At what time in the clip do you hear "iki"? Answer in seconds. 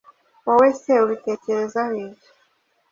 2.05-2.29